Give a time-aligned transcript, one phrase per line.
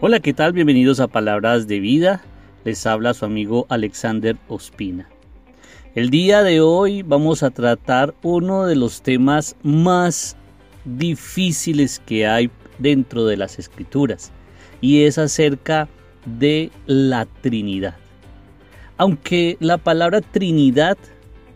[0.00, 0.52] Hola, ¿qué tal?
[0.52, 2.22] Bienvenidos a Palabras de Vida.
[2.62, 5.08] Les habla su amigo Alexander Ospina.
[5.96, 10.36] El día de hoy vamos a tratar uno de los temas más
[10.84, 12.48] difíciles que hay
[12.78, 14.30] dentro de las escrituras
[14.80, 15.88] y es acerca
[16.26, 17.96] de la Trinidad.
[18.98, 20.96] Aunque la palabra Trinidad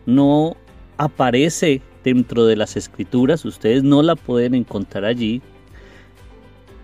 [0.05, 0.57] no
[0.97, 5.41] aparece dentro de las escrituras, ustedes no la pueden encontrar allí,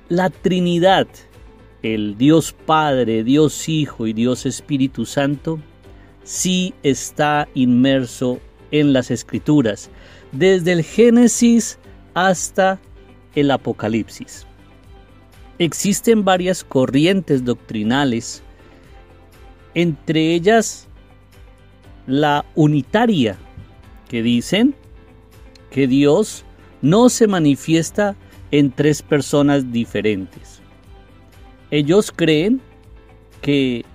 [0.08, 1.06] la Trinidad
[1.84, 5.60] el Dios Padre, Dios Hijo y Dios Espíritu Santo
[6.24, 8.40] sí está inmerso
[8.72, 9.90] en las escrituras,
[10.32, 11.80] desde el Génesis
[12.14, 12.80] hasta
[13.36, 14.46] el Apocalipsis.
[15.58, 18.44] Existen varias corrientes doctrinales,
[19.74, 20.88] entre ellas
[22.06, 23.38] la unitaria,
[24.08, 24.76] que dicen
[25.72, 26.44] que Dios
[26.82, 28.16] no se manifiesta
[28.52, 30.59] en tres personas diferentes
[31.72, 32.62] ellos creen
[33.42, 33.86] que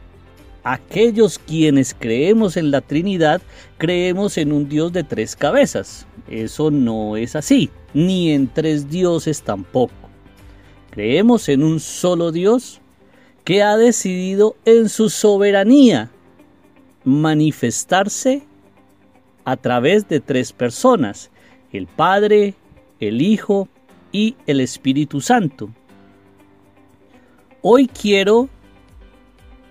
[0.62, 3.42] aquellos quienes creemos en la Trinidad
[3.78, 6.06] creemos en un Dios de tres cabezas.
[6.28, 9.92] Eso no es así, ni en tres dioses tampoco.
[10.90, 12.80] Creemos en un solo Dios
[13.44, 16.10] que ha decidido en su soberanía
[17.04, 18.42] manifestarse
[19.44, 21.30] a través de tres personas,
[21.72, 22.54] el Padre,
[23.00, 23.68] el Hijo
[24.12, 25.68] y el Espíritu Santo.
[27.66, 28.50] Hoy quiero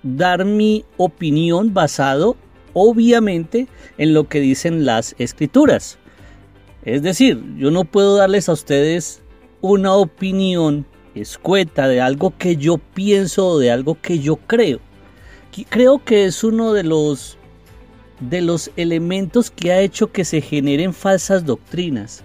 [0.01, 2.35] dar mi opinión basado
[2.73, 3.67] obviamente
[3.99, 5.99] en lo que dicen las escrituras.
[6.85, 9.21] Es decir, yo no puedo darles a ustedes
[9.61, 14.79] una opinión escueta de algo que yo pienso o de algo que yo creo.
[15.69, 17.37] Creo que es uno de los
[18.19, 22.23] de los elementos que ha hecho que se generen falsas doctrinas,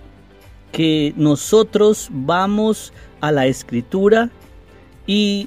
[0.73, 4.31] que nosotros vamos a la escritura
[5.07, 5.47] y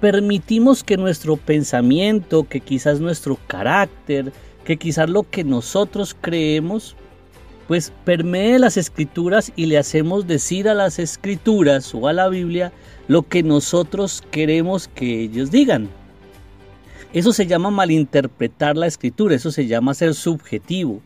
[0.00, 4.32] permitimos que nuestro pensamiento, que quizás nuestro carácter,
[4.64, 6.96] que quizás lo que nosotros creemos,
[7.68, 12.72] pues permee las escrituras y le hacemos decir a las escrituras o a la Biblia
[13.06, 15.88] lo que nosotros queremos que ellos digan.
[17.12, 21.00] Eso se llama malinterpretar la escritura, eso se llama ser subjetivo.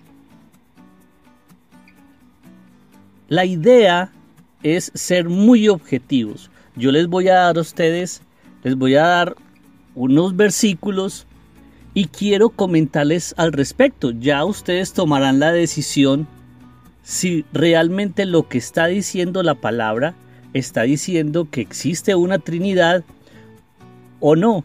[3.29, 4.13] La idea
[4.63, 6.51] es ser muy objetivos.
[6.77, 8.23] Yo les voy a dar a ustedes
[8.65, 9.37] les voy a dar
[9.95, 11.27] unos versículos
[11.93, 14.11] y quiero comentarles al respecto.
[14.11, 16.27] Ya ustedes tomarán la decisión
[17.03, 20.15] si realmente lo que está diciendo la palabra
[20.55, 23.05] está diciendo que existe una Trinidad
[24.19, 24.65] o no.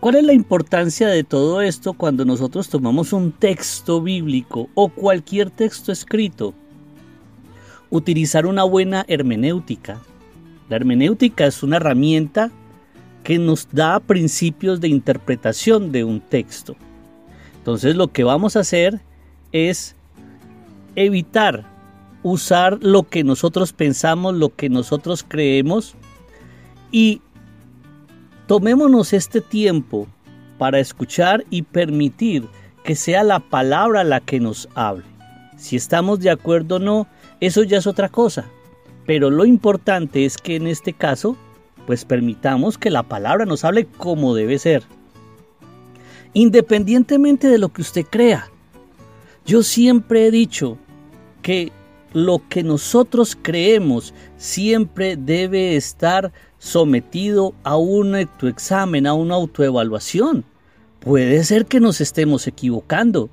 [0.00, 5.50] ¿Cuál es la importancia de todo esto cuando nosotros tomamos un texto bíblico o cualquier
[5.50, 6.52] texto escrito?
[7.88, 9.98] Utilizar una buena hermenéutica.
[10.68, 12.50] La hermenéutica es una herramienta
[13.22, 16.76] que nos da principios de interpretación de un texto.
[17.56, 19.00] Entonces lo que vamos a hacer
[19.52, 19.96] es
[20.96, 21.64] evitar
[22.22, 25.94] usar lo que nosotros pensamos, lo que nosotros creemos
[26.90, 27.20] y
[28.46, 30.06] tomémonos este tiempo
[30.58, 32.46] para escuchar y permitir
[32.84, 35.04] que sea la palabra la que nos hable.
[35.56, 37.06] Si estamos de acuerdo o no,
[37.40, 38.46] eso ya es otra cosa.
[39.06, 41.36] Pero lo importante es que en este caso,
[41.86, 44.82] pues permitamos que la palabra nos hable como debe ser.
[46.32, 48.50] Independientemente de lo que usted crea.
[49.46, 50.78] Yo siempre he dicho
[51.42, 51.70] que
[52.14, 60.44] lo que nosotros creemos siempre debe estar sometido a un autoexamen, a una autoevaluación.
[61.00, 63.28] Puede ser que nos estemos equivocando.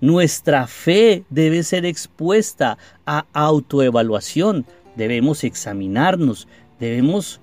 [0.00, 4.66] Nuestra fe debe ser expuesta a autoevaluación
[4.98, 6.48] debemos examinarnos,
[6.78, 7.40] debemos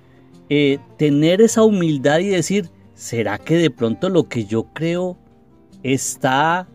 [0.48, 5.16] eh, tener esa humildad y decir, ¿será que de pronto lo que yo creo
[5.82, 6.68] está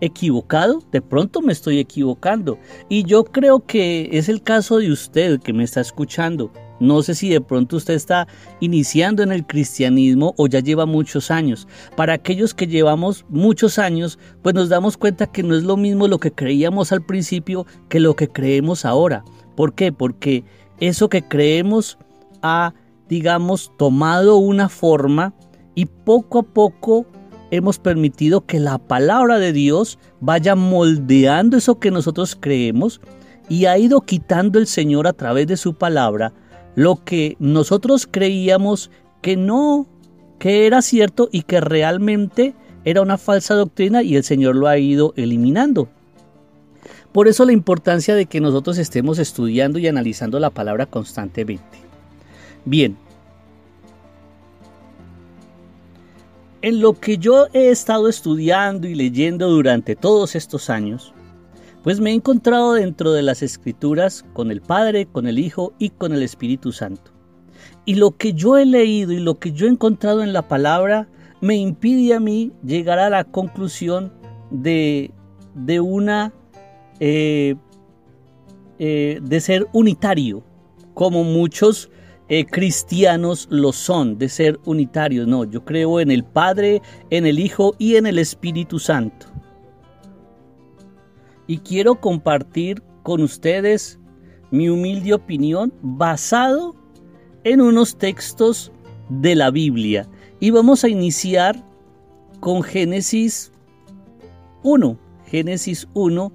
[0.00, 0.82] equivocado?
[0.90, 2.58] De pronto me estoy equivocando.
[2.88, 6.50] Y yo creo que es el caso de usted que me está escuchando.
[6.80, 8.26] No sé si de pronto usted está
[8.58, 11.68] iniciando en el cristianismo o ya lleva muchos años.
[11.94, 16.08] Para aquellos que llevamos muchos años, pues nos damos cuenta que no es lo mismo
[16.08, 19.22] lo que creíamos al principio que lo que creemos ahora.
[19.54, 19.92] ¿Por qué?
[19.92, 20.44] Porque
[20.80, 21.98] eso que creemos
[22.42, 22.74] ha,
[23.08, 25.34] digamos, tomado una forma
[25.74, 27.06] y poco a poco
[27.50, 33.00] hemos permitido que la palabra de Dios vaya moldeando eso que nosotros creemos
[33.48, 36.32] y ha ido quitando el Señor a través de su palabra
[36.74, 38.90] lo que nosotros creíamos
[39.20, 39.86] que no,
[40.38, 44.78] que era cierto y que realmente era una falsa doctrina y el Señor lo ha
[44.78, 45.88] ido eliminando.
[47.12, 51.78] Por eso la importancia de que nosotros estemos estudiando y analizando la palabra constantemente.
[52.64, 52.96] Bien,
[56.62, 61.12] en lo que yo he estado estudiando y leyendo durante todos estos años,
[61.82, 65.90] pues me he encontrado dentro de las escrituras con el Padre, con el Hijo y
[65.90, 67.10] con el Espíritu Santo.
[67.84, 71.08] Y lo que yo he leído y lo que yo he encontrado en la palabra
[71.40, 74.12] me impide a mí llegar a la conclusión
[74.52, 75.10] de,
[75.54, 76.32] de una
[77.00, 77.54] eh,
[78.78, 80.42] eh, de ser unitario,
[80.94, 81.90] como muchos
[82.28, 85.26] eh, cristianos lo son, de ser unitarios.
[85.26, 86.80] No, yo creo en el Padre,
[87.10, 89.26] en el Hijo y en el Espíritu Santo.
[91.46, 93.98] Y quiero compartir con ustedes
[94.50, 96.74] mi humilde opinión basado
[97.44, 98.72] en unos textos
[99.08, 100.08] de la Biblia.
[100.40, 101.62] Y vamos a iniciar
[102.40, 103.52] con Génesis
[104.62, 104.98] 1.
[105.26, 106.32] Génesis 1,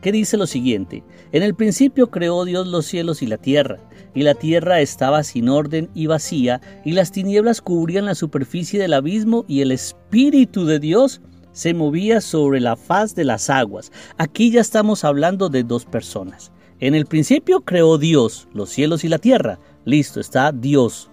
[0.00, 1.04] que dice lo siguiente.
[1.32, 3.78] En el principio creó Dios los cielos y la tierra
[4.14, 8.94] y la tierra estaba sin orden y vacía, y las tinieblas cubrían la superficie del
[8.94, 11.20] abismo, y el Espíritu de Dios
[11.52, 13.92] se movía sobre la faz de las aguas.
[14.18, 16.52] Aquí ya estamos hablando de dos personas.
[16.80, 19.58] En el principio creó Dios los cielos y la tierra.
[19.84, 21.10] Listo, está Dios.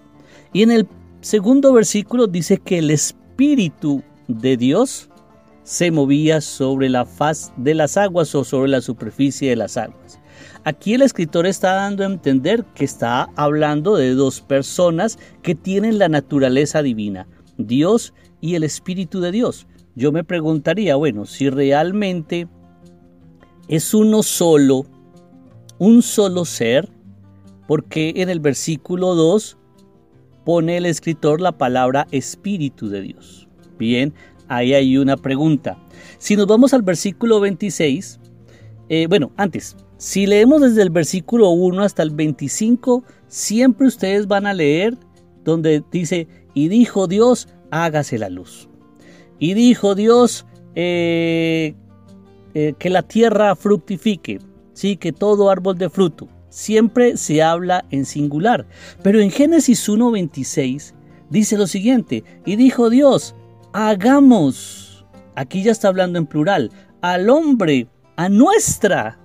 [0.52, 0.88] Y en el
[1.20, 5.10] segundo versículo dice que el Espíritu de Dios
[5.68, 10.18] se movía sobre la faz de las aguas o sobre la superficie de las aguas.
[10.64, 15.98] Aquí el escritor está dando a entender que está hablando de dos personas que tienen
[15.98, 17.28] la naturaleza divina,
[17.58, 19.66] Dios y el Espíritu de Dios.
[19.94, 22.48] Yo me preguntaría, bueno, si realmente
[23.68, 24.86] es uno solo,
[25.76, 26.88] un solo ser,
[27.66, 29.58] porque en el versículo 2
[30.46, 33.48] pone el escritor la palabra Espíritu de Dios.
[33.78, 34.14] Bien,
[34.48, 35.78] ahí hay una pregunta.
[36.18, 38.20] Si nos vamos al versículo 26,
[38.88, 44.46] eh, bueno, antes, si leemos desde el versículo 1 hasta el 25, siempre ustedes van
[44.46, 44.96] a leer
[45.44, 48.68] donde dice, y dijo Dios, hágase la luz.
[49.38, 51.74] Y dijo Dios eh,
[52.54, 54.40] eh, que la tierra fructifique,
[54.72, 56.28] sí, que todo árbol de fruto.
[56.48, 58.66] Siempre se habla en singular.
[59.02, 60.94] Pero en Génesis 1.26
[61.30, 63.34] dice lo siguiente, y dijo Dios,
[63.72, 66.70] hagamos, aquí ya está hablando en plural,
[67.00, 69.18] al hombre, a nuestra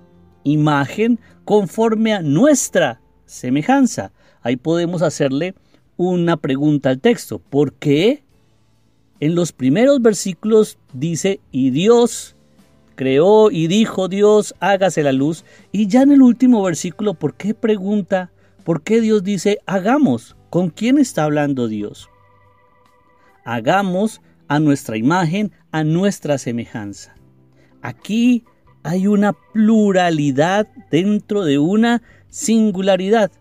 [0.43, 4.11] imagen conforme a nuestra semejanza.
[4.41, 5.55] Ahí podemos hacerle
[5.97, 7.39] una pregunta al texto.
[7.39, 8.23] ¿Por qué?
[9.19, 12.35] En los primeros versículos dice, y Dios
[12.95, 15.45] creó y dijo Dios, hágase la luz.
[15.71, 18.31] Y ya en el último versículo, ¿por qué pregunta?
[18.63, 20.35] ¿Por qué Dios dice, hagamos?
[20.49, 22.09] ¿Con quién está hablando Dios?
[23.45, 24.21] Hagamos
[24.53, 27.15] a nuestra imagen, a nuestra semejanza.
[27.81, 28.43] Aquí
[28.83, 33.31] hay una pluralidad dentro de una singularidad.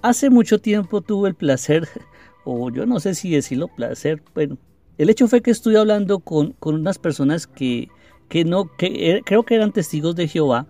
[0.00, 1.86] Hace mucho tiempo tuve el placer,
[2.46, 4.56] o yo no sé si decirlo placer, bueno,
[4.96, 7.88] el hecho fue que estuve hablando con, con unas personas que,
[8.30, 10.66] que no, que er, creo que eran testigos de Jehová,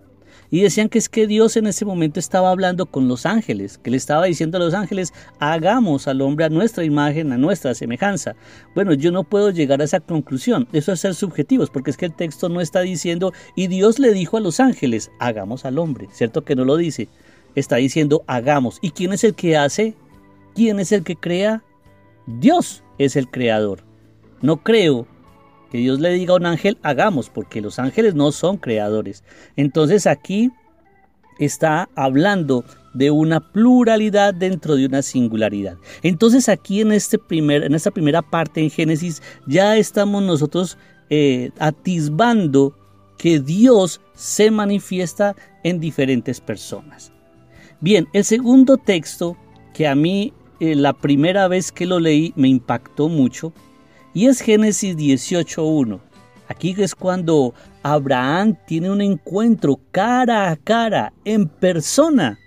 [0.51, 3.91] y decían que es que Dios en ese momento estaba hablando con los ángeles, que
[3.91, 8.35] le estaba diciendo a los ángeles, hagamos al hombre a nuestra imagen, a nuestra semejanza.
[8.75, 12.05] Bueno, yo no puedo llegar a esa conclusión, eso es ser subjetivos, porque es que
[12.05, 16.07] el texto no está diciendo, y Dios le dijo a los ángeles, hagamos al hombre,
[16.11, 17.09] ¿cierto que no lo dice?
[17.55, 18.79] Está diciendo, hagamos.
[18.81, 19.95] ¿Y quién es el que hace?
[20.55, 21.63] ¿Quién es el que crea?
[22.27, 23.83] Dios es el creador.
[24.41, 25.07] No creo
[25.71, 29.23] que Dios le diga a un ángel, hagamos, porque los ángeles no son creadores.
[29.55, 30.51] Entonces aquí
[31.39, 35.77] está hablando de una pluralidad dentro de una singularidad.
[36.03, 40.77] Entonces aquí en, este primer, en esta primera parte en Génesis ya estamos nosotros
[41.09, 42.75] eh, atisbando
[43.17, 47.11] que Dios se manifiesta en diferentes personas.
[47.81, 49.37] Bien, el segundo texto
[49.73, 53.53] que a mí eh, la primera vez que lo leí me impactó mucho
[54.19, 56.01] y es Génesis 18.1.
[56.49, 62.37] Aquí es cuando Abraham tiene un encuentro cara a cara, en persona,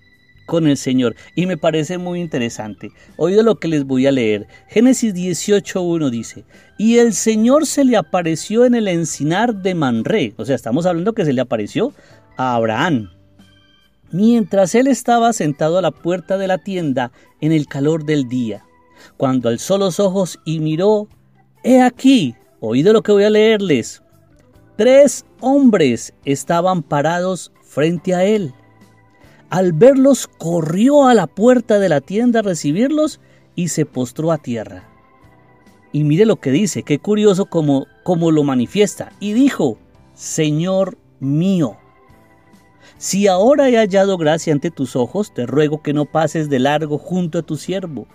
[0.45, 1.17] con el Señor.
[1.35, 2.91] Y me parece muy interesante.
[3.17, 4.47] Oído lo que les voy a leer.
[4.69, 6.45] Génesis 18.1 dice,
[6.77, 10.35] y el Señor se le apareció en el encinar de Manré.
[10.37, 11.95] O sea, estamos hablando que se le apareció
[12.37, 13.09] a Abraham.
[14.11, 18.63] Mientras él estaba sentado a la puerta de la tienda en el calor del día.
[19.17, 21.09] Cuando alzó los ojos y miró,
[21.65, 24.03] He aquí, oído lo que voy a leerles.
[24.77, 28.53] Tres hombres estaban parados frente a él.
[29.49, 33.21] Al verlos, corrió a la puerta de la tienda a recibirlos
[33.55, 34.89] y se postró a tierra.
[35.93, 39.13] Y mire lo que dice, qué curioso como, como lo manifiesta.
[39.21, 39.79] Y dijo,
[40.15, 41.77] Señor mío,
[42.99, 46.99] si ahora he hallado gracia ante tus ojos, te ruego que no pases de largo
[46.99, 48.09] junto a tu siervo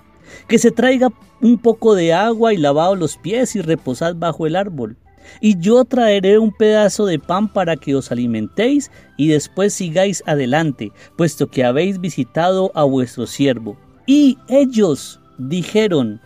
[0.48, 1.10] Que se traiga
[1.42, 4.98] un poco de agua y lavado los pies y reposad bajo el árbol.
[5.42, 10.92] Y yo traeré un pedazo de pan para que os alimentéis y después sigáis adelante,
[11.16, 13.78] puesto que habéis visitado a vuestro siervo.
[14.06, 16.22] Y ellos dijeron,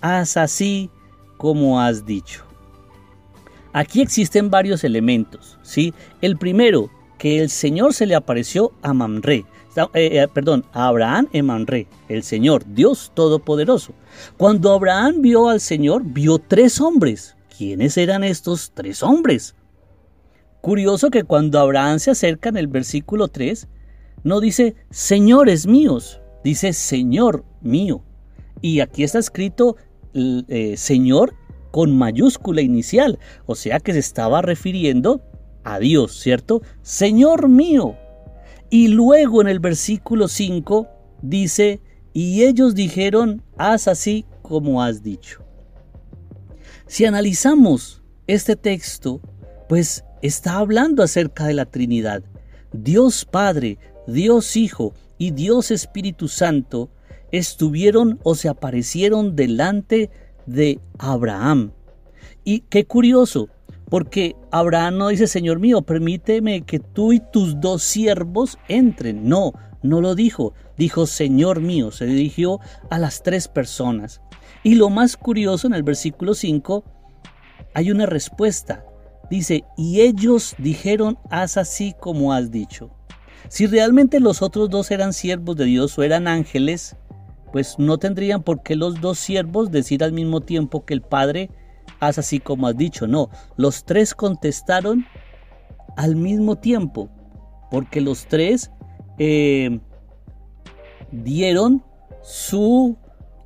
[0.00, 0.90] haz así
[1.36, 2.44] como has dicho.
[3.72, 5.92] Aquí existen varios elementos, ¿sí?
[6.20, 9.44] El primero, que el Señor se le apareció a Mamre,
[9.76, 13.92] eh, eh, perdón, Abraham en el Señor, Dios Todopoderoso.
[14.36, 17.36] Cuando Abraham vio al Señor, vio tres hombres.
[17.56, 19.54] ¿Quiénes eran estos tres hombres?
[20.60, 23.68] Curioso que cuando Abraham se acerca en el versículo 3,
[24.22, 28.02] no dice señores míos, dice Señor mío.
[28.62, 29.76] Y aquí está escrito
[30.14, 31.34] eh, Señor
[31.70, 35.20] con mayúscula inicial, o sea que se estaba refiriendo
[35.64, 36.62] a Dios, ¿cierto?
[36.82, 37.96] Señor mío.
[38.74, 40.88] Y luego en el versículo 5
[41.22, 41.80] dice,
[42.12, 45.44] y ellos dijeron, haz así como has dicho.
[46.88, 49.20] Si analizamos este texto,
[49.68, 52.24] pues está hablando acerca de la Trinidad.
[52.72, 53.78] Dios Padre,
[54.08, 56.90] Dios Hijo y Dios Espíritu Santo
[57.30, 60.10] estuvieron o se aparecieron delante
[60.46, 61.70] de Abraham.
[62.42, 63.50] Y qué curioso,
[63.90, 69.28] porque Abraham no dice, Señor mío, permíteme que tú y tus dos siervos entren.
[69.28, 70.54] No, no lo dijo.
[70.76, 72.60] Dijo, Señor mío, se dirigió
[72.90, 74.20] a las tres personas.
[74.62, 76.84] Y lo más curioso en el versículo 5,
[77.74, 78.84] hay una respuesta.
[79.30, 82.90] Dice, y ellos dijeron, haz así como has dicho.
[83.48, 86.96] Si realmente los otros dos eran siervos de Dios o eran ángeles,
[87.52, 91.50] pues no tendrían por qué los dos siervos decir al mismo tiempo que el Padre,
[92.06, 93.06] haz así como has dicho.
[93.06, 95.06] No, los tres contestaron
[95.96, 97.08] al mismo tiempo,
[97.70, 98.70] porque los tres
[99.18, 99.80] eh,
[101.12, 101.84] dieron
[102.22, 102.96] su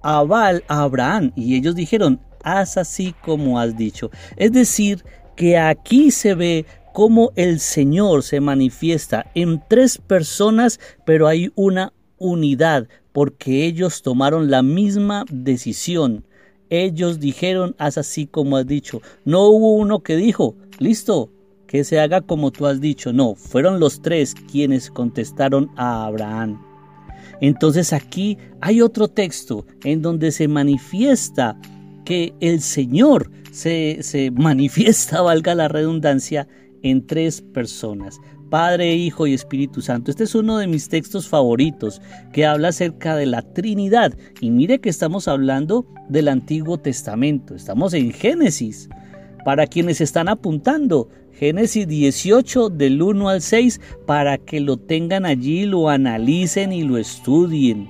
[0.03, 4.11] aval a Abraham y ellos dijeron, haz así como has dicho.
[4.37, 5.05] Es decir,
[5.37, 11.93] que aquí se ve cómo el Señor se manifiesta en tres personas, pero hay una
[12.19, 16.27] unidad, porque ellos tomaron la misma decisión.
[16.71, 19.01] Ellos dijeron, haz así como has dicho.
[19.25, 21.31] No hubo uno que dijo, listo,
[21.67, 23.13] que se haga como tú has dicho.
[23.13, 26.63] No, fueron los tres quienes contestaron a Abraham.
[27.41, 31.59] Entonces aquí hay otro texto en donde se manifiesta
[32.05, 36.49] que el Señor se, se manifiesta, valga la redundancia,
[36.83, 38.21] en tres personas.
[38.49, 40.11] Padre, Hijo y Espíritu Santo.
[40.11, 42.01] Este es uno de mis textos favoritos
[42.33, 44.17] que habla acerca de la Trinidad.
[44.41, 47.55] Y mire que estamos hablando del Antiguo Testamento.
[47.55, 48.89] Estamos en Génesis.
[49.45, 55.67] Para quienes están apuntando, Génesis 18 del 1 al 6, para que lo tengan allí,
[55.67, 57.89] lo analicen y lo estudien.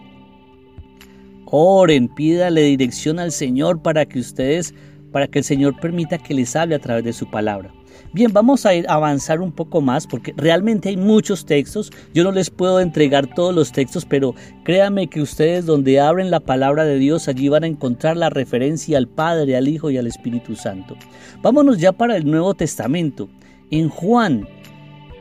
[1.46, 4.74] Oren, pídale dirección al Señor para que ustedes,
[5.12, 7.72] para que el Señor permita que les hable a través de su palabra.
[8.12, 11.92] Bien, vamos a ir avanzar un poco más porque realmente hay muchos textos.
[12.14, 14.34] Yo no les puedo entregar todos los textos, pero
[14.64, 18.96] créanme que ustedes donde abren la palabra de Dios, allí van a encontrar la referencia
[18.96, 20.96] al Padre, al Hijo y al Espíritu Santo.
[21.42, 23.28] Vámonos ya para el Nuevo Testamento.
[23.70, 24.48] En Juan,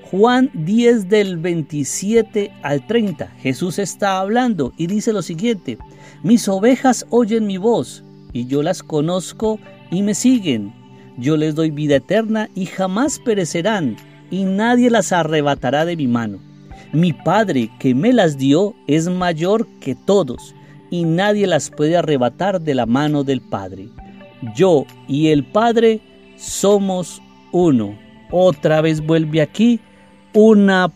[0.10, 5.78] Juan 10 del 27 al 30, Jesús está hablando y dice lo siguiente,
[6.24, 9.60] mis ovejas oyen mi voz y yo las conozco
[9.92, 10.74] y me siguen
[11.18, 13.98] yo les doy vida eterna y jamás perecerán,
[14.30, 16.40] y nadie las arrebatará de mi mano.
[16.94, 20.54] Mi Padre que me las dio es mayor que todos,
[20.92, 23.90] y nadie las puede arrebatar de la mano del Padre.
[24.56, 26.02] Yo y el Padre
[26.38, 27.20] somos
[27.52, 27.98] uno.
[28.30, 29.80] Otra vez vuelve aquí
[30.34, 30.92] una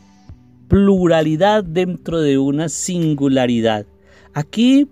[0.67, 3.87] pluralidad dentro de una singularidad.
[4.33, 4.87] Aquí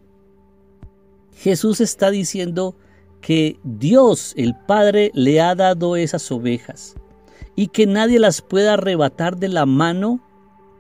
[1.38, 2.75] Jesús está diciendo,
[3.22, 6.96] que Dios el Padre le ha dado esas ovejas
[7.56, 10.22] y que nadie las pueda arrebatar de la mano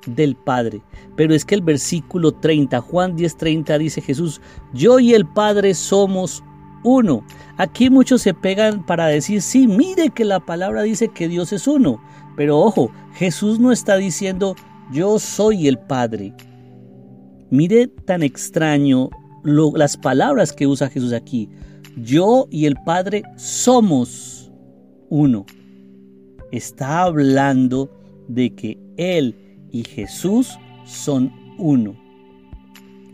[0.05, 0.81] del Padre.
[1.15, 4.41] Pero es que el versículo 30, Juan 10:30 dice Jesús,
[4.73, 6.43] yo y el Padre somos
[6.83, 7.25] uno.
[7.57, 11.67] Aquí muchos se pegan para decir, sí, mire que la palabra dice que Dios es
[11.67, 12.01] uno.
[12.37, 14.55] Pero ojo, Jesús no está diciendo,
[14.91, 16.33] yo soy el Padre.
[17.49, 19.09] Mire tan extraño
[19.43, 21.49] las palabras que usa Jesús aquí
[21.97, 24.51] yo y el Padre somos
[25.09, 25.45] uno.
[26.51, 27.89] Está hablando
[28.27, 29.35] de que Él
[29.71, 31.95] y Jesús son uno.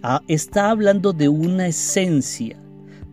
[0.04, 2.58] Ah, está hablando de una esencia,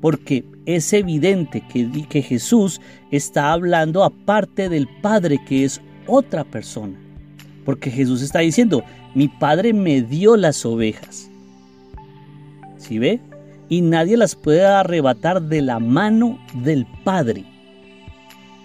[0.01, 6.99] porque es evidente que, que Jesús está hablando aparte del Padre, que es otra persona.
[7.65, 11.31] Porque Jesús está diciendo, mi Padre me dio las ovejas.
[12.77, 13.21] ¿Sí ve?
[13.73, 17.47] Y nadie las puede arrebatar de la mano del Padre.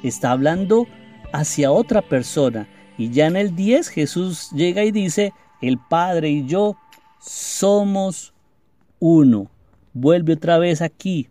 [0.03, 0.85] Está hablando
[1.31, 2.67] hacia otra persona.
[2.97, 6.75] Y ya en el 10 Jesús llega y dice, el Padre y yo
[7.21, 8.33] somos
[8.99, 9.49] uno.
[9.93, 11.29] Vuelve otra vez aquí.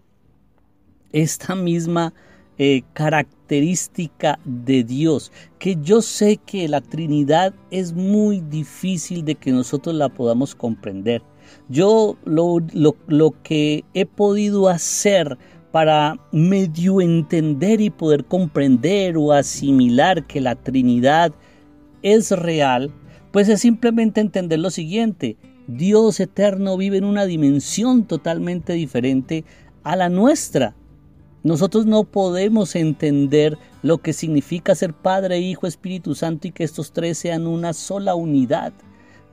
[1.12, 2.14] Esta misma
[2.56, 9.52] eh, característica de Dios, que yo sé que la Trinidad es muy difícil de que
[9.52, 11.20] nosotros la podamos comprender.
[11.68, 12.58] Yo lo,
[13.06, 15.38] lo que he podido hacer
[15.72, 21.32] para medio entender y poder comprender o asimilar que la Trinidad
[22.02, 22.92] es real,
[23.30, 25.36] pues es simplemente entender lo siguiente.
[25.66, 29.44] Dios eterno vive en una dimensión totalmente diferente
[29.82, 30.74] a la nuestra.
[31.42, 36.92] Nosotros no podemos entender lo que significa ser Padre, Hijo, Espíritu Santo y que estos
[36.92, 38.72] tres sean una sola unidad.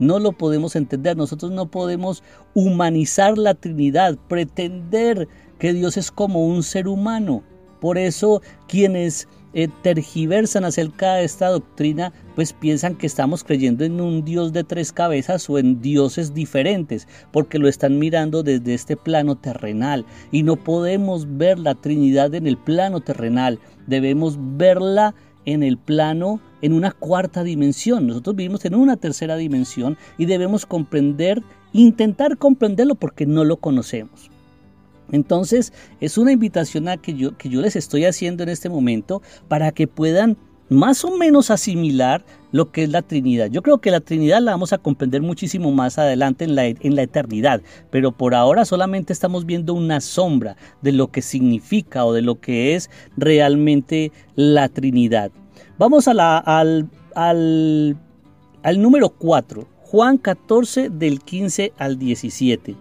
[0.05, 1.17] No lo podemos entender.
[1.17, 5.27] Nosotros no podemos humanizar la Trinidad, pretender
[5.59, 7.43] que Dios es como un ser humano.
[7.79, 14.01] Por eso quienes eh, tergiversan acerca de esta doctrina, pues piensan que estamos creyendo en
[14.01, 18.97] un Dios de tres cabezas o en dioses diferentes, porque lo están mirando desde este
[18.97, 20.05] plano terrenal.
[20.31, 25.13] Y no podemos ver la Trinidad en el plano terrenal, debemos verla
[25.45, 28.07] en el plano, en una cuarta dimensión.
[28.07, 31.43] Nosotros vivimos en una tercera dimensión y debemos comprender,
[31.73, 34.31] intentar comprenderlo porque no lo conocemos.
[35.11, 39.21] Entonces es una invitación a que yo, que yo les estoy haciendo en este momento
[39.49, 40.37] para que puedan
[40.69, 43.49] más o menos asimilar lo que es la Trinidad.
[43.51, 46.95] Yo creo que la Trinidad la vamos a comprender muchísimo más adelante en la, en
[46.95, 52.13] la eternidad, pero por ahora solamente estamos viendo una sombra de lo que significa o
[52.13, 55.31] de lo que es realmente la Trinidad.
[55.77, 62.75] Vamos al, al, al número 4, Juan 14 del 15 al 17.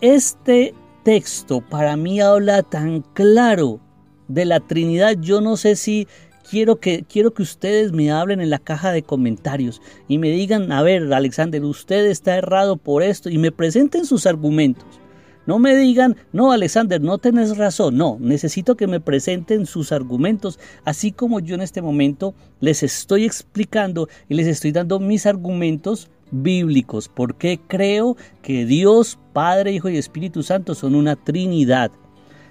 [0.00, 3.80] Este texto para mí habla tan claro
[4.28, 5.16] de la Trinidad.
[5.20, 6.08] Yo no sé si
[6.48, 10.72] quiero que, quiero que ustedes me hablen en la caja de comentarios y me digan,
[10.72, 15.00] a ver, Alexander, usted está errado por esto y me presenten sus argumentos.
[15.46, 17.96] No me digan, no, Alexander, no tenés razón.
[17.96, 23.24] No, necesito que me presenten sus argumentos, así como yo en este momento les estoy
[23.24, 29.98] explicando y les estoy dando mis argumentos bíblicos, porque creo que Dios, Padre, Hijo y
[29.98, 31.90] Espíritu Santo son una Trinidad.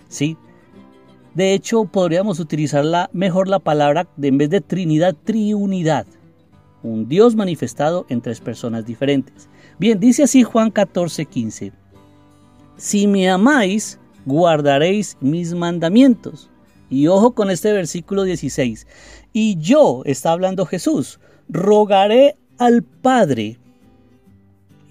[0.08, 0.38] ¿Sí?
[1.34, 6.06] De hecho, podríamos utilizar mejor la palabra en vez de Trinidad, Triunidad.
[6.84, 9.49] Un Dios manifestado en tres personas diferentes.
[9.79, 11.82] Bien, dice así Juan 14, 15.
[12.77, 16.49] Si me amáis, guardaréis mis mandamientos.
[16.89, 18.88] Y ojo con este versículo 16.
[19.31, 23.57] Y yo, está hablando Jesús, rogaré al Padre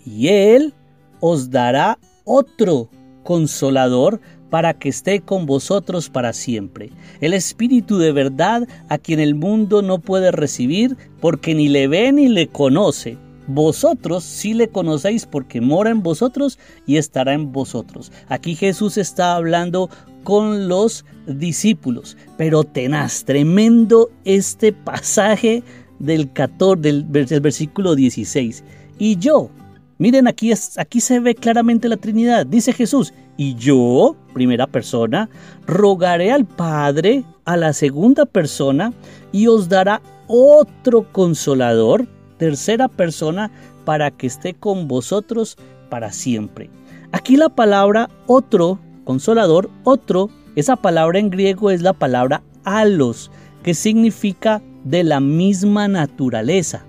[0.04, 0.74] y Él
[1.20, 2.88] os dará otro
[3.22, 6.90] consolador para que esté con vosotros para siempre.
[7.20, 12.12] El Espíritu de verdad a quien el mundo no puede recibir porque ni le ve
[12.12, 13.16] ni le conoce.
[13.46, 18.12] Vosotros sí le conocéis porque mora en vosotros y estará en vosotros.
[18.28, 19.90] Aquí Jesús está hablando
[20.24, 25.62] con los discípulos, pero tenaz, tremendo este pasaje
[25.98, 28.62] del 14, del, versículo 16.
[28.98, 29.50] Y yo,
[29.98, 32.44] Miren, aquí, aquí se ve claramente la Trinidad.
[32.44, 35.30] Dice Jesús, y yo, primera persona,
[35.64, 38.92] rogaré al Padre a la segunda persona
[39.30, 42.08] y os dará otro consolador,
[42.42, 43.52] tercera persona,
[43.84, 45.56] para que esté con vosotros
[45.90, 46.70] para siempre.
[47.12, 53.30] Aquí la palabra otro, consolador, otro, esa palabra en griego es la palabra alos,
[53.62, 56.84] que significa de la misma naturaleza.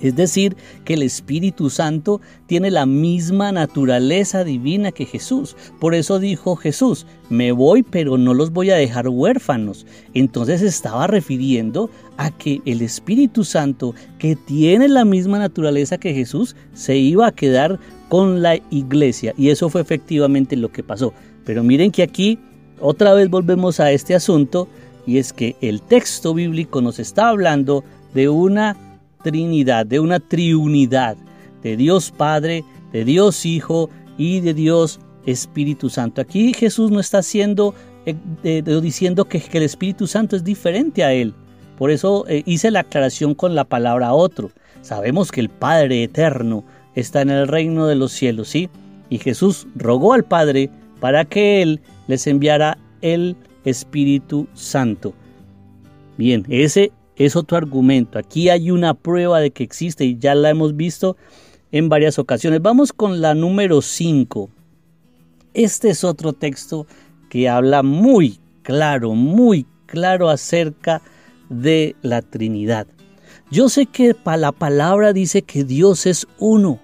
[0.00, 5.56] Es decir, que el Espíritu Santo tiene la misma naturaleza divina que Jesús.
[5.78, 9.86] Por eso dijo Jesús, me voy pero no los voy a dejar huérfanos.
[10.14, 16.56] Entonces estaba refiriendo a que el Espíritu Santo, que tiene la misma naturaleza que Jesús,
[16.74, 19.34] se iba a quedar con la iglesia.
[19.36, 21.12] Y eso fue efectivamente lo que pasó.
[21.44, 22.38] Pero miren que aquí
[22.80, 24.68] otra vez volvemos a este asunto
[25.06, 27.84] y es que el texto bíblico nos está hablando
[28.14, 28.76] de una
[29.22, 31.16] Trinidad, de una triunidad,
[31.62, 36.20] de Dios Padre, de Dios Hijo y de Dios Espíritu Santo.
[36.20, 37.74] Aquí Jesús no está haciendo,
[38.06, 41.34] eh, diciendo que, el Espíritu Santo es diferente a Él.
[41.78, 44.50] Por eso eh, hice la aclaración con la palabra otro.
[44.82, 48.68] Sabemos que el Padre eterno está en el reino de los cielos, ¿sí?
[49.08, 55.14] Y Jesús rogó al Padre para que Él les enviara el Espíritu Santo.
[56.16, 56.92] Bien, ese
[57.26, 58.18] es otro argumento.
[58.18, 61.18] Aquí hay una prueba de que existe y ya la hemos visto
[61.70, 62.62] en varias ocasiones.
[62.62, 64.48] Vamos con la número 5.
[65.52, 66.86] Este es otro texto
[67.28, 71.02] que habla muy claro, muy claro acerca
[71.50, 72.86] de la Trinidad.
[73.50, 76.80] Yo sé que la palabra dice que Dios es uno,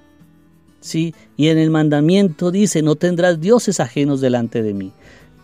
[0.81, 1.14] ¿sí?
[1.38, 4.92] Y en el mandamiento dice, no tendrás dioses ajenos delante de mí.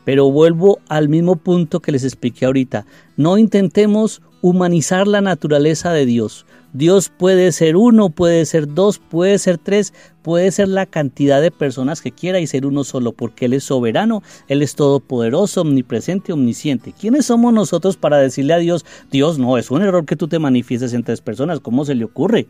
[0.05, 2.87] Pero vuelvo al mismo punto que les expliqué ahorita.
[3.17, 6.45] No intentemos humanizar la naturaleza de Dios.
[6.73, 11.51] Dios puede ser uno, puede ser dos, puede ser tres, puede ser la cantidad de
[11.51, 16.33] personas que quiera y ser uno solo, porque Él es soberano, Él es todopoderoso, omnipresente,
[16.33, 16.95] omnisciente.
[16.99, 20.38] ¿Quiénes somos nosotros para decirle a Dios, Dios, no, es un error que tú te
[20.38, 22.47] manifiestes en tres personas, ¿cómo se le ocurre?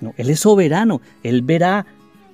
[0.00, 1.86] No, Él es soberano, Él verá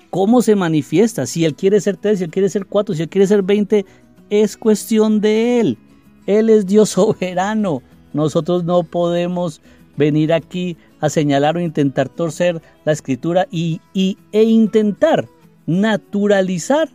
[0.08, 3.10] cómo se manifiesta, si Él quiere ser tres, si Él quiere ser cuatro, si Él
[3.10, 3.84] quiere ser veinte,
[4.32, 5.78] es cuestión de Él.
[6.26, 7.82] Él es Dios soberano.
[8.14, 9.60] Nosotros no podemos
[9.96, 15.28] venir aquí a señalar o intentar torcer la escritura y, e intentar
[15.66, 16.88] naturalizar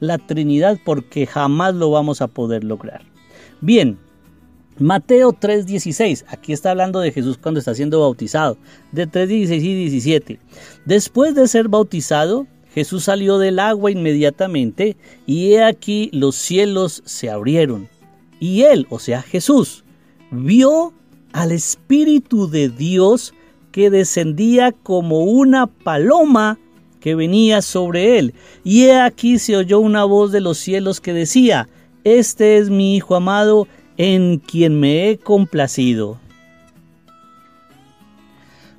[0.00, 3.02] la Trinidad porque jamás lo vamos a poder lograr.
[3.60, 3.98] Bien,
[4.78, 8.56] Mateo 3:16, aquí está hablando de Jesús cuando está siendo bautizado,
[8.92, 10.40] de 3:16 y 17.
[10.86, 17.30] Después de ser bautizado, Jesús salió del agua inmediatamente y he aquí los cielos se
[17.30, 17.88] abrieron.
[18.38, 19.84] Y él, o sea Jesús,
[20.30, 20.92] vio
[21.32, 23.34] al Espíritu de Dios
[23.72, 26.58] que descendía como una paloma
[27.00, 28.34] que venía sobre él.
[28.62, 31.68] Y he aquí se oyó una voz de los cielos que decía,
[32.04, 36.18] Este es mi Hijo amado, en quien me he complacido.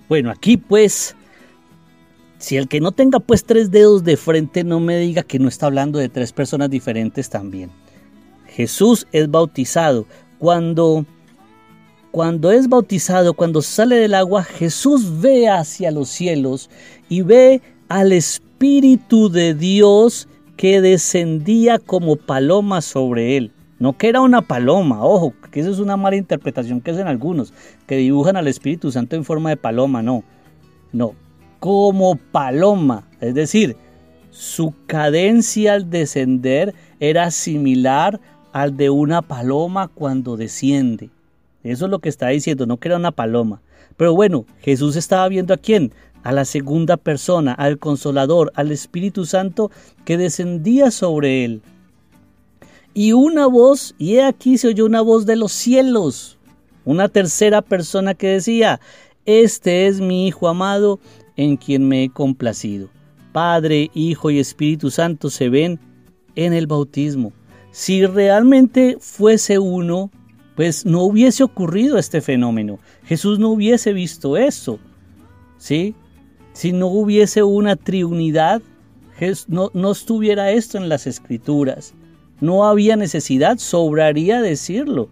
[0.09, 1.15] Bueno, aquí pues,
[2.41, 5.47] si el que no tenga pues tres dedos de frente no me diga que no
[5.47, 7.69] está hablando de tres personas diferentes también.
[8.47, 10.07] Jesús es bautizado.
[10.39, 11.05] Cuando
[12.09, 16.71] cuando es bautizado, cuando sale del agua, Jesús ve hacia los cielos
[17.09, 20.27] y ve al Espíritu de Dios
[20.57, 23.51] que descendía como paloma sobre él.
[23.77, 27.53] No que era una paloma, ojo, que esa es una mala interpretación que hacen algunos,
[27.85, 30.23] que dibujan al Espíritu Santo en forma de paloma, no.
[30.91, 31.15] No,
[31.61, 33.77] como paloma, es decir,
[34.31, 38.19] su cadencia al descender era similar
[38.51, 41.11] al de una paloma cuando desciende.
[41.63, 43.61] Eso es lo que está diciendo, no que era una paloma.
[43.95, 45.93] Pero bueno, Jesús estaba viendo a quién?
[46.23, 49.69] A la segunda persona, al consolador, al Espíritu Santo
[50.03, 51.61] que descendía sobre él.
[52.95, 56.39] Y una voz, y he aquí se oyó una voz de los cielos,
[56.85, 58.81] una tercera persona que decía,
[59.27, 60.99] Este es mi Hijo amado,
[61.41, 62.89] en quien me he complacido.
[63.31, 65.79] Padre, Hijo y Espíritu Santo se ven
[66.35, 67.33] en el bautismo.
[67.71, 70.11] Si realmente fuese uno,
[70.55, 72.79] pues no hubiese ocurrido este fenómeno.
[73.05, 74.79] Jesús no hubiese visto eso.
[75.57, 75.95] ¿Sí?
[76.53, 78.61] Si no hubiese una triunidad,
[79.47, 81.93] no, no estuviera esto en las escrituras.
[82.39, 85.09] No había necesidad, sobraría decirlo.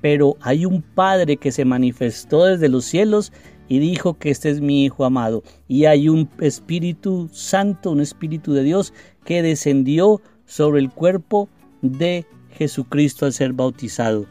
[0.00, 3.32] Pero hay un Padre que se manifestó desde los cielos
[3.68, 5.42] y dijo que este es mi Hijo amado.
[5.68, 8.92] Y hay un Espíritu Santo, un Espíritu de Dios
[9.24, 11.48] que descendió sobre el cuerpo
[11.82, 14.26] de Jesucristo al ser bautizado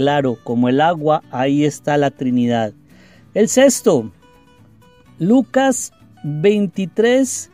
[0.00, 2.72] claro como el agua, ahí está la Trinidad.
[3.34, 4.10] El sexto,
[5.18, 5.92] Lucas
[6.24, 7.50] 23,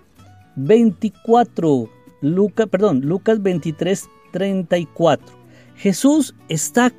[0.54, 1.90] 24.
[2.20, 5.26] Lucas, perdón, Lucas 23, 34.
[5.74, 6.92] Jesús está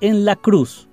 [0.00, 0.88] en la cruz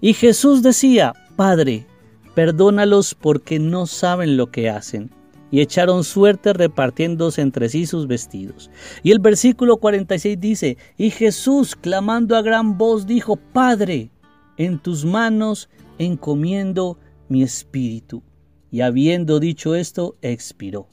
[0.00, 1.88] y Jesús decía, Padre,
[2.34, 5.10] perdónalos porque no saben lo que hacen
[5.50, 8.70] y echaron suerte repartiéndose entre sí sus vestidos.
[9.02, 14.10] Y el versículo 46 dice, y Jesús clamando a gran voz dijo, Padre,
[14.56, 18.22] en tus manos encomiendo mi espíritu.
[18.70, 20.86] Y habiendo dicho esto, expiró.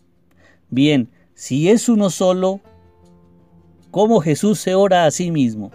[0.69, 2.61] Bien, si es uno solo,
[3.91, 5.71] ¿cómo Jesús se ora a sí mismo?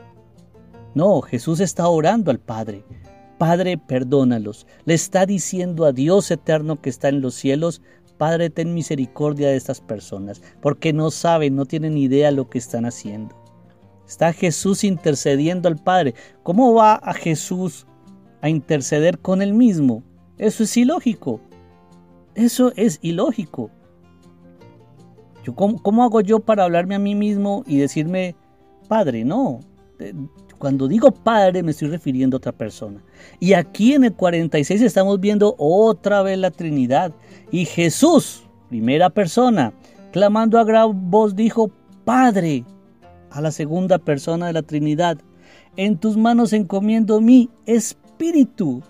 [0.94, 2.85] No, Jesús está orando al Padre.
[3.42, 4.68] Padre, perdónalos.
[4.85, 7.83] Le está diciendo a Dios eterno que está en los cielos,
[8.16, 12.85] Padre, ten misericordia de estas personas, porque no saben, no tienen idea lo que están
[12.85, 13.35] haciendo.
[14.07, 16.14] Está Jesús intercediendo al Padre.
[16.44, 17.85] ¿Cómo va a Jesús
[18.42, 20.05] a interceder con él mismo?
[20.38, 21.40] Eso es ilógico.
[22.37, 23.72] Eso es ilógico.
[25.42, 28.37] Yo, ¿cómo, ¿Cómo hago yo para hablarme a mí mismo y decirme,
[28.87, 29.24] Padre?
[29.24, 29.59] No.
[29.98, 30.14] Eh,
[30.59, 33.02] cuando digo Padre me estoy refiriendo a otra persona.
[33.40, 37.12] Y aquí en el 46 estamos viendo otra vez la Trinidad.
[37.50, 39.72] Y Jesús, primera persona,
[40.12, 41.70] clamando a gran voz, dijo,
[42.05, 42.64] Padre,
[43.31, 45.18] a la segunda persona de la Trinidad,
[45.76, 48.83] en tus manos encomiendo mi espíritu.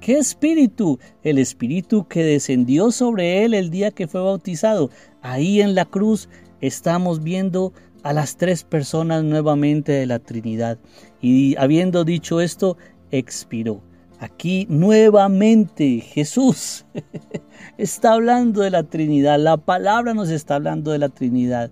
[0.00, 0.98] ¿Qué espíritu?
[1.22, 4.90] El espíritu que descendió sobre él el día que fue bautizado.
[5.20, 6.28] Ahí en la cruz
[6.62, 10.78] estamos viendo a las tres personas nuevamente de la Trinidad.
[11.20, 12.76] Y habiendo dicho esto,
[13.10, 13.82] expiró.
[14.18, 16.84] Aquí nuevamente Jesús
[17.78, 21.70] está hablando de la Trinidad, la palabra nos está hablando de la Trinidad.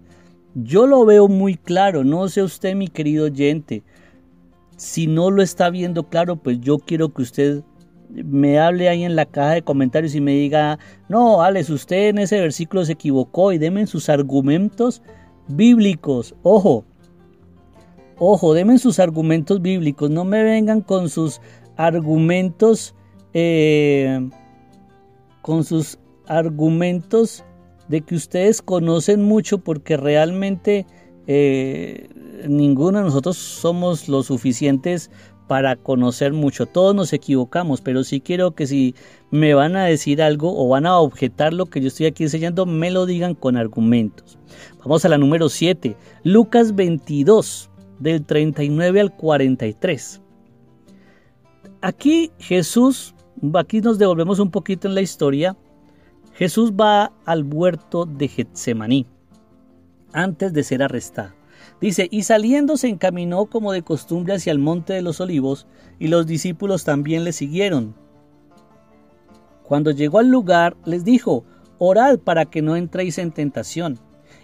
[0.54, 3.82] Yo lo veo muy claro, no sé usted mi querido oyente,
[4.78, 7.62] si no lo está viendo claro, pues yo quiero que usted
[8.08, 12.18] me hable ahí en la caja de comentarios y me diga, no, Alex, usted en
[12.18, 15.02] ese versículo se equivocó y deme sus argumentos
[15.48, 16.34] bíblicos.
[16.42, 16.84] Ojo,
[18.18, 21.40] ojo, denme sus argumentos bíblicos, no me vengan con sus
[21.76, 22.94] argumentos,
[23.34, 24.28] eh,
[25.42, 27.44] con sus argumentos
[27.88, 30.87] de que ustedes conocen mucho porque realmente
[31.26, 32.08] eh,
[32.46, 35.11] ninguno de nosotros somos lo suficientes
[35.48, 36.66] para conocer mucho.
[36.66, 38.94] Todos nos equivocamos, pero sí quiero que si
[39.30, 42.66] me van a decir algo o van a objetar lo que yo estoy aquí enseñando,
[42.66, 44.38] me lo digan con argumentos.
[44.78, 50.20] Vamos a la número 7, Lucas 22, del 39 al 43.
[51.80, 53.14] Aquí Jesús,
[53.54, 55.56] aquí nos devolvemos un poquito en la historia.
[56.34, 59.06] Jesús va al huerto de Getsemaní
[60.12, 61.38] antes de ser arrestado.
[61.80, 65.66] Dice, y saliendo se encaminó como de costumbre hacia el monte de los olivos,
[66.00, 67.94] y los discípulos también le siguieron.
[69.62, 71.44] Cuando llegó al lugar, les dijo,
[71.78, 73.98] orad para que no entréis en tentación.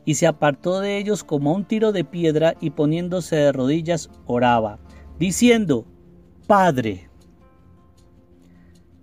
[0.04, 4.78] Y se apartó de ellos como un tiro de piedra y poniéndose de rodillas oraba,
[5.18, 5.86] diciendo,
[6.46, 7.08] Padre.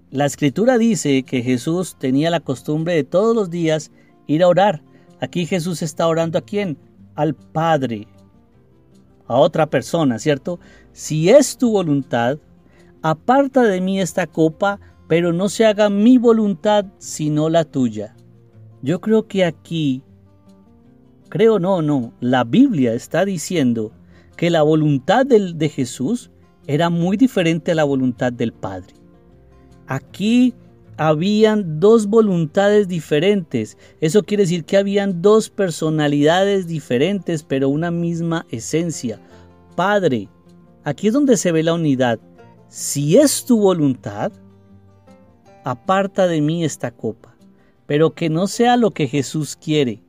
[0.09, 3.91] La escritura dice que Jesús tenía la costumbre de todos los días
[4.27, 4.83] ir a orar.
[5.19, 6.77] Aquí Jesús está orando a quién?
[7.15, 8.07] Al Padre
[9.31, 10.59] a otra persona, ¿cierto?
[10.91, 12.37] Si es tu voluntad,
[13.01, 18.15] aparta de mí esta copa, pero no se haga mi voluntad sino la tuya.
[18.81, 20.03] Yo creo que aquí,
[21.29, 23.91] creo no, no, la Biblia está diciendo
[24.35, 26.31] que la voluntad de, de Jesús
[26.67, 28.93] era muy diferente a la voluntad del Padre.
[29.87, 30.53] Aquí
[31.03, 33.75] habían dos voluntades diferentes.
[34.01, 39.19] Eso quiere decir que habían dos personalidades diferentes, pero una misma esencia.
[39.75, 40.29] Padre,
[40.83, 42.19] aquí es donde se ve la unidad.
[42.67, 44.31] Si es tu voluntad,
[45.63, 47.35] aparta de mí esta copa,
[47.87, 50.03] pero que no sea lo que Jesús quiere.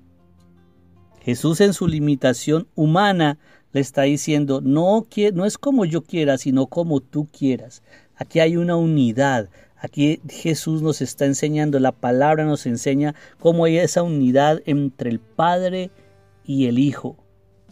[1.23, 3.39] Jesús en su limitación humana
[3.73, 7.83] le está diciendo, no, no es como yo quiera, sino como tú quieras.
[8.15, 9.49] Aquí hay una unidad,
[9.83, 15.19] Aquí Jesús nos está enseñando, la palabra nos enseña cómo hay esa unidad entre el
[15.19, 15.91] Padre
[16.45, 17.17] y el Hijo.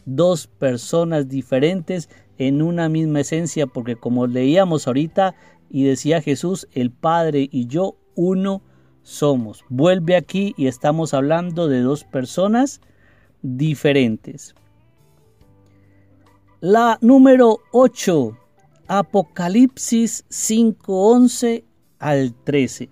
[0.07, 5.37] Dos personas diferentes en una misma esencia, porque como leíamos ahorita
[5.71, 8.61] y decía Jesús, el Padre y yo uno
[9.03, 9.65] somos.
[9.69, 12.81] Vuelve aquí y estamos hablando de dos personas
[13.41, 14.57] diferentes.
[16.61, 18.37] La número 8,
[18.89, 21.70] Apocalipsis 5:11
[22.01, 22.89] al 13.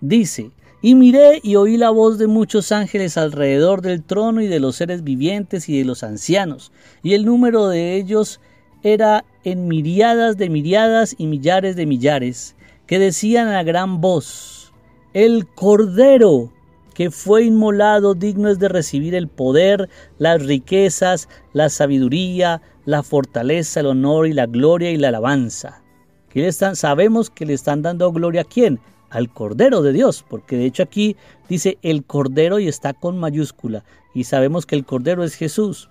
[0.00, 4.58] Dice, y miré y oí la voz de muchos ángeles alrededor del trono y de
[4.58, 6.72] los seres vivientes y de los ancianos,
[7.02, 8.40] y el número de ellos
[8.82, 14.72] era en miriadas de miriadas y millares de millares, que decían a gran voz,
[15.12, 16.52] el Cordero
[16.94, 23.80] que fue inmolado digno es de recibir el poder, las riquezas, la sabiduría, la fortaleza,
[23.80, 25.81] el honor y la gloria y la alabanza
[26.34, 28.80] están, sabemos que le están dando gloria a quién?
[29.10, 31.16] Al Cordero de Dios, porque de hecho aquí
[31.48, 35.90] dice el Cordero y está con mayúscula, y sabemos que el Cordero es Jesús.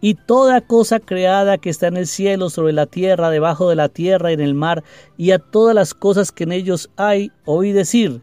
[0.00, 3.88] Y toda cosa creada que está en el cielo, sobre la tierra, debajo de la
[3.88, 4.84] tierra, en el mar,
[5.16, 8.20] y a todas las cosas que en ellos hay, oí decir,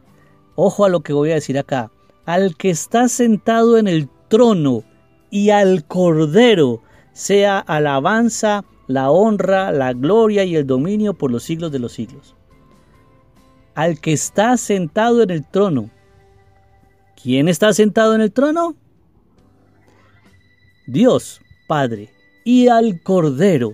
[0.56, 1.92] ojo a lo que voy a decir acá,
[2.26, 4.84] al que está sentado en el trono
[5.30, 6.82] y al Cordero,
[7.14, 12.36] sea alabanza, la honra, la gloria y el dominio por los siglos de los siglos.
[13.76, 15.90] Al que está sentado en el trono.
[17.22, 18.76] ¿Quién está sentado en el trono?
[20.88, 22.10] Dios, Padre,
[22.46, 23.74] y al Cordero,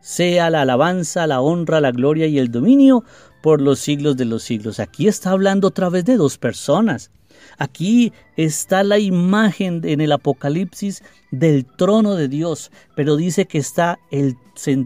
[0.00, 3.04] sea la alabanza, la honra, la gloria y el dominio
[3.42, 4.80] por los siglos de los siglos.
[4.80, 7.10] Aquí está hablando otra vez de dos personas.
[7.58, 13.98] Aquí está la imagen en el Apocalipsis del trono de Dios, pero dice que está
[14.10, 14.36] el,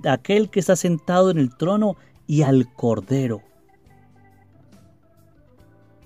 [0.09, 3.43] aquel que está sentado en el trono y al Cordero.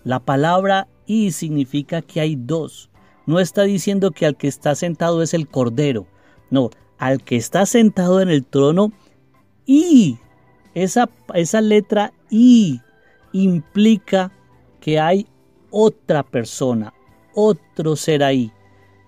[0.05, 2.91] La palabra y significa que hay dos.
[3.27, 6.07] No está diciendo que al que está sentado es el Cordero.
[6.51, 8.93] No, al que está sentado en el trono
[9.67, 10.19] y
[10.75, 12.81] esa, esa letra y
[13.33, 14.33] implica
[14.81, 15.27] que hay
[15.71, 16.95] otra persona,
[17.35, 18.53] otro ser ahí.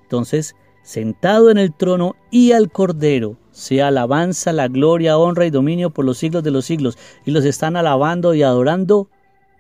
[0.03, 5.91] Entonces, sentado en el trono y al Cordero, sea alabanza, la gloria, honra y dominio
[5.91, 6.99] por los siglos de los siglos.
[7.25, 9.09] Y los están alabando y adorando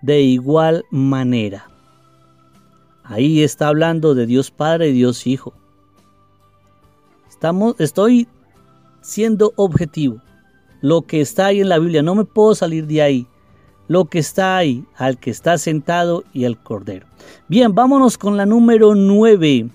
[0.00, 1.70] de igual manera.
[3.04, 5.52] Ahí está hablando de Dios Padre y Dios Hijo.
[7.28, 8.28] Estamos, estoy
[9.00, 10.22] siendo objetivo.
[10.80, 13.26] Lo que está ahí en la Biblia, no me puedo salir de ahí.
[13.92, 17.06] Lo que está ahí, al que está sentado y al Cordero.
[17.46, 19.68] Bien, vámonos con la número 9.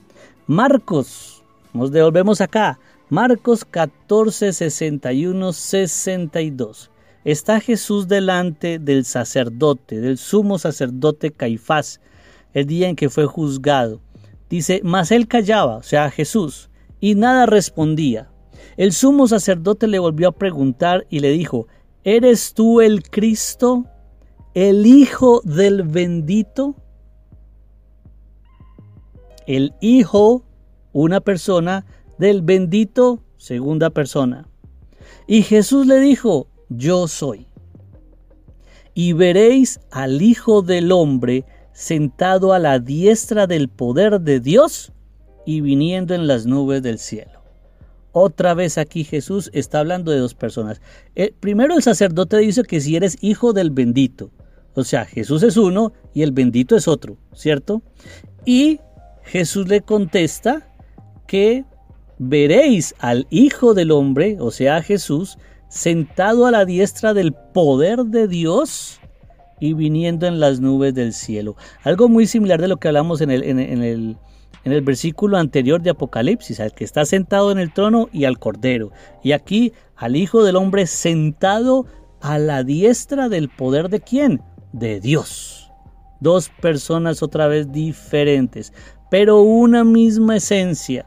[0.48, 1.44] Marcos.
[1.72, 2.80] Nos devolvemos acá.
[3.10, 6.90] Marcos 14, 61, 62.
[7.26, 12.02] Está Jesús delante del sacerdote, del sumo sacerdote Caifás,
[12.56, 14.02] el día en que fue juzgado.
[14.50, 18.32] Dice, mas él callaba, o sea, Jesús, y nada respondía.
[18.78, 21.68] El sumo sacerdote le volvió a preguntar y le dijo,
[22.04, 23.86] ¿eres tú el Cristo,
[24.58, 26.76] el Hijo del bendito?
[29.46, 30.46] El Hijo,
[30.94, 31.86] una persona,
[32.18, 34.48] del bendito, segunda persona.
[35.28, 37.46] Y Jesús le dijo, yo soy.
[38.96, 44.92] Y veréis al Hijo del Hombre sentado a la diestra del poder de Dios
[45.46, 47.44] y viniendo en las nubes del cielo.
[48.12, 50.82] Otra vez aquí Jesús está hablando de dos personas.
[51.14, 54.32] Eh, primero el sacerdote dice que si eres hijo del bendito,
[54.78, 57.82] o sea, Jesús es uno y el bendito es otro, ¿cierto?
[58.46, 58.80] Y
[59.24, 60.72] Jesús le contesta
[61.26, 61.66] que
[62.20, 68.28] veréis al Hijo del Hombre, o sea, Jesús, sentado a la diestra del poder de
[68.28, 69.00] Dios
[69.60, 71.56] y viniendo en las nubes del cielo.
[71.82, 74.16] Algo muy similar de lo que hablamos en el, en, el,
[74.64, 78.38] en el versículo anterior de Apocalipsis, al que está sentado en el trono y al
[78.38, 78.92] Cordero.
[79.24, 81.88] Y aquí al Hijo del Hombre sentado
[82.22, 84.44] a la diestra del poder de quién?
[84.78, 85.72] De Dios.
[86.20, 88.74] Dos personas otra vez diferentes,
[89.10, 91.06] pero una misma esencia.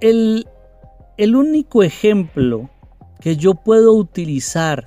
[0.00, 0.46] El,
[1.16, 2.70] el único ejemplo
[3.20, 4.84] que yo puedo utilizar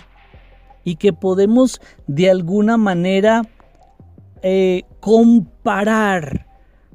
[0.84, 3.44] y que podemos de alguna manera
[4.42, 6.48] eh, comparar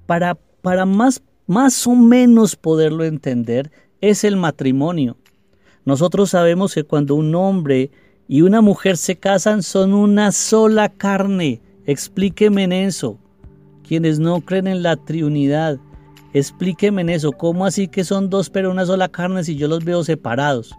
[0.07, 3.70] para, para más, más o menos poderlo entender
[4.01, 5.16] es el matrimonio.
[5.85, 7.92] Nosotros sabemos que cuando un hombre
[8.28, 11.60] y una mujer se casan son una sola carne.
[11.86, 13.18] Explíqueme en eso.
[13.86, 15.78] Quienes no creen en la Trinidad,
[16.32, 17.32] explíqueme en eso.
[17.32, 20.74] ¿Cómo así que son dos pero una sola carne si yo los veo separados?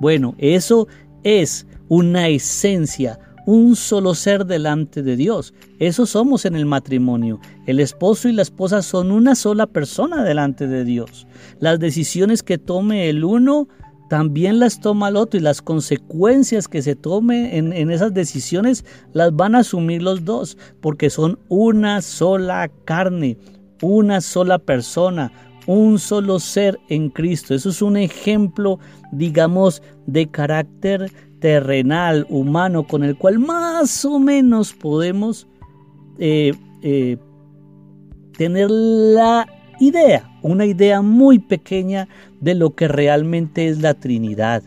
[0.00, 0.88] Bueno, eso
[1.22, 5.52] es una esencia, un solo ser delante de Dios.
[5.78, 7.40] Eso somos en el matrimonio.
[7.66, 11.26] El esposo y la esposa son una sola persona delante de Dios.
[11.58, 13.68] Las decisiones que tome el uno
[14.10, 18.84] también las toma el otro y las consecuencias que se tome en, en, esas decisiones
[19.12, 23.38] las van a asumir los dos porque son una sola carne,
[23.82, 25.30] una sola persona,
[25.68, 27.54] un solo ser en Cristo.
[27.54, 28.80] Eso es un ejemplo,
[29.12, 35.46] digamos, de carácter terrenal, humano, con el cual más o menos podemos
[36.18, 37.16] eh, eh,
[38.36, 39.46] tener la
[39.80, 42.08] idea, una idea muy pequeña
[42.40, 44.62] de lo que realmente es la Trinidad.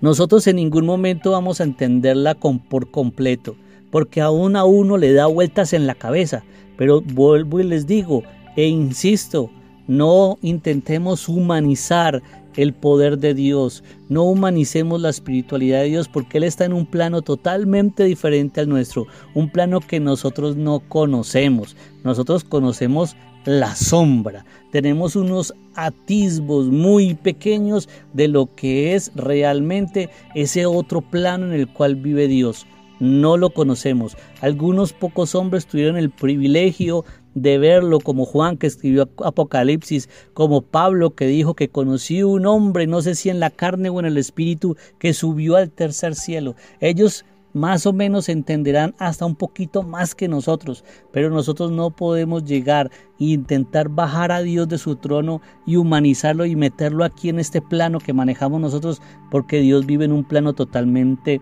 [0.00, 3.54] Nosotros en ningún momento vamos a entenderla con, por completo,
[3.90, 6.42] porque aún a uno le da vueltas en la cabeza,
[6.76, 8.22] pero vuelvo y les digo,
[8.56, 9.50] e insisto,
[9.86, 12.22] no intentemos humanizar
[12.56, 13.84] el poder de Dios.
[14.08, 18.68] No humanicemos la espiritualidad de Dios porque Él está en un plano totalmente diferente al
[18.68, 21.76] nuestro, un plano que nosotros no conocemos.
[22.04, 30.66] Nosotros conocemos la sombra, tenemos unos atisbos muy pequeños de lo que es realmente ese
[30.66, 32.66] otro plano en el cual vive Dios.
[33.00, 34.16] No lo conocemos.
[34.42, 41.14] Algunos pocos hombres tuvieron el privilegio de verlo como Juan que escribió Apocalipsis, como Pablo
[41.14, 44.18] que dijo que conocí un hombre, no sé si en la carne o en el
[44.18, 46.56] espíritu, que subió al tercer cielo.
[46.80, 52.44] Ellos más o menos entenderán hasta un poquito más que nosotros, pero nosotros no podemos
[52.44, 57.38] llegar e intentar bajar a Dios de su trono y humanizarlo y meterlo aquí en
[57.38, 61.40] este plano que manejamos nosotros, porque Dios vive en un plano totalmente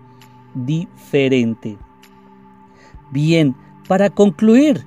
[0.54, 1.78] diferente.
[3.10, 3.54] Bien,
[3.86, 4.84] para concluir,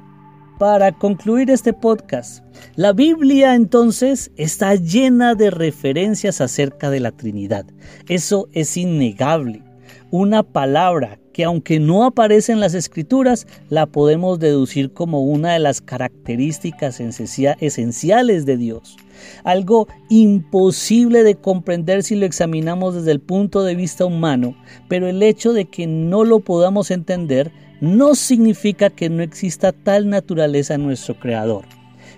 [0.59, 2.43] para concluir este podcast,
[2.75, 7.65] la Biblia entonces está llena de referencias acerca de la Trinidad.
[8.07, 9.70] Eso es innegable.
[10.11, 15.59] Una palabra que aunque no aparece en las escrituras, la podemos deducir como una de
[15.59, 18.97] las características esenciales de Dios.
[19.45, 24.53] Algo imposible de comprender si lo examinamos desde el punto de vista humano,
[24.89, 30.09] pero el hecho de que no lo podamos entender no significa que no exista tal
[30.09, 31.63] naturaleza en nuestro Creador.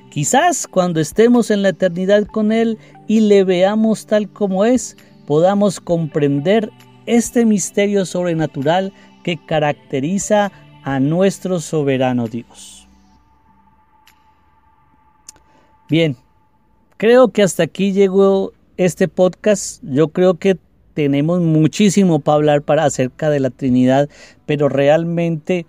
[0.10, 5.80] Quizás cuando estemos en la eternidad con Él y le veamos tal como es, podamos
[5.80, 6.72] comprender
[7.06, 8.94] este misterio sobrenatural
[9.24, 10.52] que caracteriza
[10.84, 12.88] a nuestro soberano Dios.
[15.90, 16.18] Bien,
[16.98, 19.84] creo que hasta aquí llegó este podcast.
[19.84, 20.58] Yo creo que
[20.94, 24.10] tenemos muchísimo para hablar para acerca de la Trinidad,
[24.46, 25.66] pero realmente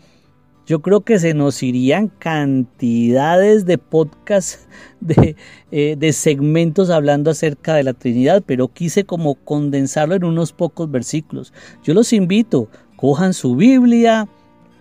[0.66, 4.66] yo creo que se nos irían cantidades de podcasts,
[5.00, 5.36] de,
[5.70, 10.90] eh, de, segmentos hablando acerca de la Trinidad, pero quise como condensarlo en unos pocos
[10.90, 11.52] versículos.
[11.82, 14.28] Yo los invito, cojan su Biblia,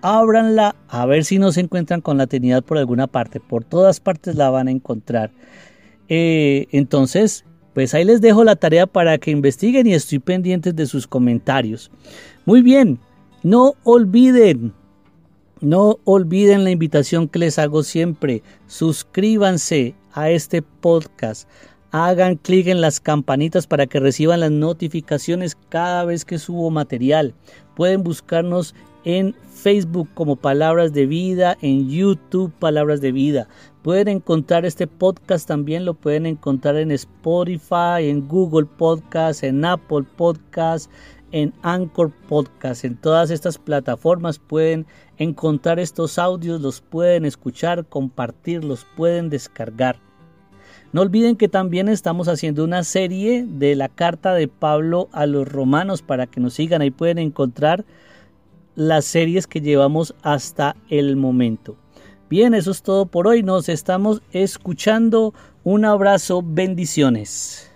[0.01, 3.39] ábranla, a ver si no se encuentran con la Trinidad por alguna parte.
[3.39, 5.31] Por todas partes la van a encontrar.
[6.09, 10.85] Eh, entonces, pues ahí les dejo la tarea para que investiguen y estoy pendiente de
[10.85, 11.89] sus comentarios.
[12.45, 12.99] Muy bien,
[13.41, 14.73] no olviden,
[15.63, 18.43] no olviden la invitación que les hago siempre.
[18.67, 21.47] Suscríbanse a este podcast.
[21.91, 27.33] Hagan clic en las campanitas para que reciban las notificaciones cada vez que subo material.
[27.75, 33.47] Pueden buscarnos en Facebook como Palabras de Vida, en YouTube Palabras de Vida.
[33.83, 40.03] Pueden encontrar este podcast también, lo pueden encontrar en Spotify, en Google Podcast, en Apple
[40.17, 40.91] Podcast,
[41.33, 42.85] en Anchor Podcast.
[42.85, 44.85] En todas estas plataformas pueden
[45.17, 49.97] encontrar estos audios, los pueden escuchar, compartir, los pueden descargar.
[50.93, 55.47] No olviden que también estamos haciendo una serie de la carta de Pablo a los
[55.47, 56.83] romanos para que nos sigan.
[56.83, 57.83] Ahí pueden encontrar
[58.75, 61.75] las series que llevamos hasta el momento.
[62.29, 63.41] Bien, eso es todo por hoy.
[63.41, 65.33] Nos estamos escuchando.
[65.63, 67.72] Un abrazo, bendiciones.